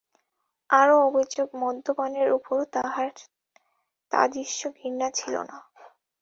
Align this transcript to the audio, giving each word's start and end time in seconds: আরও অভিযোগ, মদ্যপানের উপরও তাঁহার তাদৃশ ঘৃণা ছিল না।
আরও 0.69 0.95
অভিযোগ, 1.07 1.47
মদ্যপানের 1.55 2.27
উপরও 2.31 2.65
তাঁহার 2.73 3.11
তাদৃশ 4.11 4.55
ঘৃণা 4.75 5.07
ছিল 5.11 5.35
না। 5.43 5.57